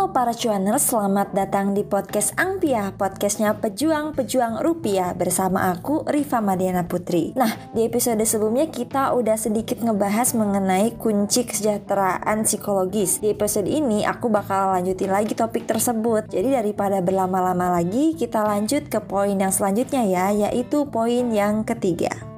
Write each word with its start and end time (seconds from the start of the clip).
Halo 0.00 0.16
para 0.16 0.32
cuaners, 0.32 0.88
selamat 0.88 1.36
datang 1.36 1.76
di 1.76 1.84
podcast 1.84 2.32
Angpia, 2.40 2.96
podcastnya 2.96 3.52
pejuang-pejuang 3.60 4.64
rupiah 4.64 5.12
bersama 5.12 5.76
aku 5.76 6.08
Riva 6.08 6.40
Madiana 6.40 6.88
Putri. 6.88 7.36
Nah, 7.36 7.52
di 7.76 7.84
episode 7.84 8.24
sebelumnya 8.24 8.72
kita 8.72 9.12
udah 9.12 9.36
sedikit 9.36 9.76
ngebahas 9.84 10.32
mengenai 10.32 10.96
kunci 10.96 11.44
kesejahteraan 11.44 12.48
psikologis. 12.48 13.20
Di 13.20 13.36
episode 13.36 13.68
ini 13.68 14.08
aku 14.08 14.32
bakal 14.32 14.72
lanjutin 14.72 15.12
lagi 15.12 15.36
topik 15.36 15.68
tersebut. 15.68 16.32
Jadi 16.32 16.48
daripada 16.48 17.04
berlama-lama 17.04 17.76
lagi, 17.76 18.16
kita 18.16 18.40
lanjut 18.40 18.88
ke 18.88 19.04
poin 19.04 19.36
yang 19.36 19.52
selanjutnya 19.52 20.08
ya, 20.08 20.48
yaitu 20.48 20.88
poin 20.88 21.28
yang 21.28 21.60
ketiga. 21.60 22.29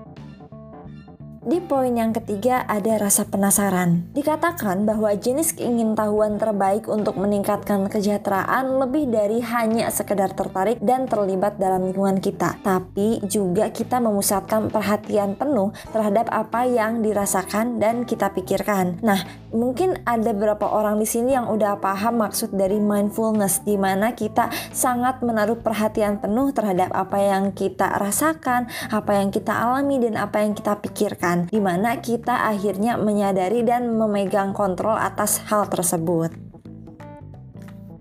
Di 1.43 1.59
poin 1.59 1.91
yang 1.91 2.15
ketiga 2.15 2.63
ada 2.71 3.03
rasa 3.03 3.27
penasaran. 3.27 4.07
Dikatakan 4.15 4.87
bahwa 4.87 5.11
jenis 5.19 5.59
keingintahuan 5.59 6.39
terbaik 6.39 6.87
untuk 6.87 7.19
meningkatkan 7.19 7.91
kesejahteraan 7.91 8.79
lebih 8.79 9.11
dari 9.11 9.43
hanya 9.43 9.91
sekedar 9.91 10.39
tertarik 10.39 10.79
dan 10.79 11.11
terlibat 11.11 11.59
dalam 11.59 11.91
lingkungan 11.91 12.23
kita, 12.23 12.63
tapi 12.63 13.19
juga 13.27 13.75
kita 13.75 13.99
memusatkan 13.99 14.71
perhatian 14.71 15.35
penuh 15.35 15.75
terhadap 15.91 16.31
apa 16.31 16.63
yang 16.63 17.03
dirasakan 17.03 17.83
dan 17.83 18.07
kita 18.07 18.31
pikirkan. 18.31 19.03
Nah, 19.03 19.42
mungkin 19.53 20.01
ada 20.09 20.33
beberapa 20.33 20.67
orang 20.69 20.99
di 20.99 21.07
sini 21.07 21.37
yang 21.37 21.49
udah 21.49 21.79
paham 21.79 22.25
maksud 22.25 22.53
dari 22.57 22.81
mindfulness 22.81 23.63
di 23.63 23.77
mana 23.77 24.17
kita 24.17 24.49
sangat 24.73 25.21
menaruh 25.21 25.61
perhatian 25.61 26.19
penuh 26.19 26.51
terhadap 26.51 26.91
apa 26.93 27.21
yang 27.21 27.53
kita 27.53 28.01
rasakan, 28.01 28.69
apa 28.89 29.13
yang 29.21 29.29
kita 29.29 29.53
alami 29.53 30.01
dan 30.03 30.19
apa 30.19 30.43
yang 30.43 30.57
kita 30.57 30.81
pikirkan 30.81 31.53
di 31.53 31.61
mana 31.61 32.01
kita 32.01 32.49
akhirnya 32.49 32.97
menyadari 32.97 33.63
dan 33.63 33.93
memegang 33.95 34.57
kontrol 34.57 34.97
atas 34.97 35.41
hal 35.47 35.69
tersebut. 35.69 36.52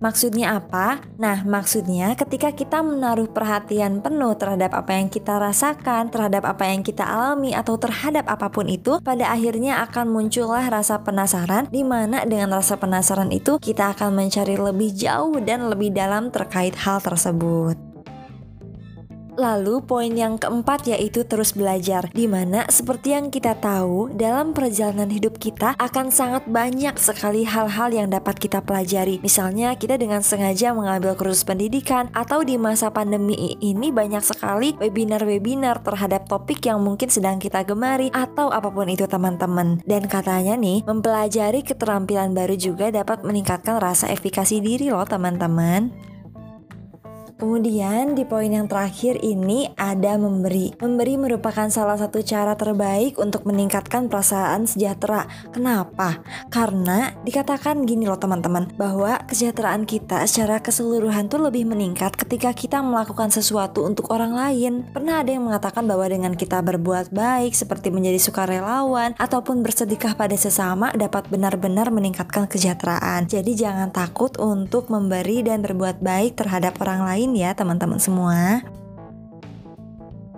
Maksudnya 0.02 0.58
apa? 0.58 1.06
Nah, 1.22 1.46
maksudnya 1.46 2.18
ketika 2.18 2.50
kita 2.50 2.82
menaruh 2.82 3.30
perhatian 3.30 4.02
penuh 4.02 4.34
terhadap 4.34 4.74
apa 4.74 4.98
yang 4.98 5.14
kita 5.14 5.38
rasakan, 5.38 6.10
terhadap 6.10 6.42
apa 6.50 6.66
yang 6.74 6.82
kita 6.82 7.06
alami, 7.06 7.54
atau 7.54 7.78
terhadap 7.78 8.26
apa 8.26 8.50
pun 8.50 8.66
itu, 8.66 8.98
pada 9.06 9.30
akhirnya 9.30 9.86
akan 9.86 10.10
muncullah 10.10 10.66
rasa 10.74 11.06
penasaran, 11.06 11.70
di 11.70 11.86
mana 11.86 12.26
dengan 12.26 12.50
rasa 12.50 12.82
penasaran 12.82 13.30
itu 13.30 13.62
kita 13.62 13.94
akan 13.94 14.18
mencari 14.18 14.58
lebih 14.58 14.90
jauh 14.90 15.38
dan 15.38 15.70
lebih 15.70 15.94
dalam 15.94 16.34
terkait 16.34 16.74
hal 16.82 16.98
tersebut. 16.98 17.91
Lalu 19.42 19.82
poin 19.82 20.14
yang 20.14 20.38
keempat 20.38 20.86
yaitu 20.86 21.26
terus 21.26 21.58
belajar 21.58 22.06
Di 22.14 22.30
mana 22.30 22.70
seperti 22.70 23.18
yang 23.18 23.34
kita 23.34 23.58
tahu 23.58 24.14
dalam 24.14 24.54
perjalanan 24.54 25.10
hidup 25.10 25.42
kita 25.42 25.74
akan 25.82 26.14
sangat 26.14 26.46
banyak 26.46 26.94
sekali 27.02 27.42
hal-hal 27.42 27.90
yang 27.90 28.14
dapat 28.14 28.38
kita 28.38 28.62
pelajari. 28.62 29.18
Misalnya 29.26 29.74
kita 29.74 29.98
dengan 29.98 30.22
sengaja 30.22 30.78
mengambil 30.78 31.18
kursus 31.18 31.42
pendidikan 31.42 32.14
Atau 32.14 32.46
di 32.46 32.62
masa 32.62 32.94
pandemi 32.94 33.58
ini 33.58 33.90
banyak 33.90 34.22
sekali 34.22 34.78
webinar-webinar 34.78 35.82
terhadap 35.82 36.30
topik 36.30 36.62
yang 36.62 36.78
mungkin 36.86 37.10
sedang 37.10 37.42
kita 37.42 37.66
gemari 37.66 38.14
Atau 38.14 38.54
apa 38.54 38.70
pun 38.70 38.86
itu 38.94 39.10
teman-teman. 39.10 39.82
Dan 39.90 40.06
katanya 40.06 40.54
nih 40.54 40.86
mempelajari 40.86 41.66
keterampilan 41.66 42.38
baru 42.38 42.54
juga 42.54 42.94
dapat 42.94 43.26
meningkatkan 43.26 43.82
rasa 43.82 44.06
efikasi 44.14 44.62
diri 44.62 44.94
loh 44.94 45.02
teman-teman 45.10 46.11
Kemudian 47.42 48.14
di 48.14 48.22
poin 48.22 48.54
yang 48.54 48.70
terakhir 48.70 49.18
ini 49.26 49.66
ada 49.74 50.14
memberi. 50.14 50.78
Memberi 50.78 51.18
merupakan 51.18 51.66
salah 51.74 51.98
satu 51.98 52.22
cara 52.22 52.54
terbaik 52.54 53.18
untuk 53.18 53.50
meningkatkan 53.50 54.14
perasaan 54.14 54.70
sejahtera. 54.70 55.26
Kenapa? 55.50 56.22
Karena 56.54 57.10
dikatakan 57.26 57.82
gini 57.90 58.06
loh 58.06 58.22
teman-teman, 58.22 58.70
bahwa 58.78 59.26
kesejahteraan 59.26 59.90
kita 59.90 60.22
secara 60.30 60.62
keseluruhan 60.62 61.34
tuh 61.34 61.42
lebih 61.42 61.66
meningkat 61.66 62.14
ketika 62.14 62.54
kita 62.54 62.78
melakukan 62.86 63.34
sesuatu 63.34 63.90
untuk 63.90 64.14
orang 64.14 64.38
lain. 64.38 64.86
Pernah 64.94 65.26
ada 65.26 65.34
yang 65.34 65.50
mengatakan 65.50 65.90
bahwa 65.90 66.06
dengan 66.06 66.38
kita 66.38 66.62
berbuat 66.62 67.10
baik 67.10 67.58
seperti 67.58 67.90
menjadi 67.90 68.22
sukarelawan 68.22 69.18
ataupun 69.18 69.66
bersedekah 69.66 70.14
pada 70.14 70.38
sesama 70.38 70.94
dapat 70.94 71.26
benar-benar 71.34 71.90
meningkatkan 71.90 72.46
kesejahteraan. 72.46 73.26
Jadi 73.26 73.58
jangan 73.58 73.90
takut 73.90 74.38
untuk 74.38 74.94
memberi 74.94 75.42
dan 75.42 75.66
berbuat 75.66 76.06
baik 76.06 76.38
terhadap 76.38 76.78
orang 76.86 77.02
ya 77.36 77.56
teman-teman 77.56 77.98
semua. 77.98 78.66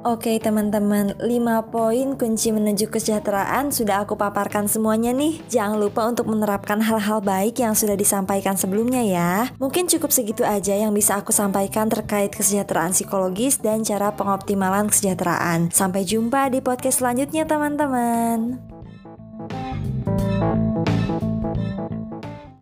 Oke 0.03 0.35
teman-teman, 0.35 1.15
5 1.15 1.71
poin 1.71 2.19
kunci 2.19 2.51
menuju 2.51 2.91
kesejahteraan 2.91 3.71
sudah 3.71 4.03
aku 4.03 4.19
paparkan 4.19 4.67
semuanya 4.67 5.15
nih. 5.15 5.39
Jangan 5.47 5.79
lupa 5.79 6.03
untuk 6.03 6.27
menerapkan 6.27 6.83
hal-hal 6.83 7.23
baik 7.23 7.63
yang 7.63 7.71
sudah 7.71 7.95
disampaikan 7.95 8.59
sebelumnya 8.59 8.99
ya. 8.99 9.55
Mungkin 9.63 9.87
cukup 9.87 10.11
segitu 10.11 10.43
aja 10.43 10.75
yang 10.75 10.91
bisa 10.91 11.15
aku 11.15 11.31
sampaikan 11.31 11.87
terkait 11.87 12.35
kesejahteraan 12.35 12.91
psikologis 12.91 13.63
dan 13.63 13.87
cara 13.87 14.11
pengoptimalan 14.11 14.91
kesejahteraan. 14.91 15.71
Sampai 15.71 16.03
jumpa 16.03 16.51
di 16.51 16.59
podcast 16.59 16.99
selanjutnya 16.99 17.47
teman-teman. 17.47 18.72